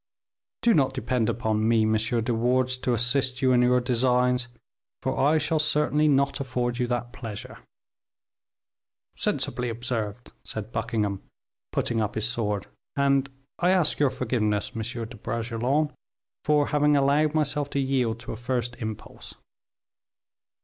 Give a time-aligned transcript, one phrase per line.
[0.63, 1.93] Do not depend upon me, M.
[1.95, 4.47] de Wardes to assist you in your designs,
[4.99, 7.59] for I shall certainly not afford you that pleasure."
[9.15, 11.21] "Sensibly observed," said Buckingham,
[11.71, 13.29] putting up his sword, "and
[13.59, 14.81] I ask your forgiveness, M.
[14.81, 15.93] de Bragelonne,
[16.45, 19.35] for having allowed myself to yield to a first impulse."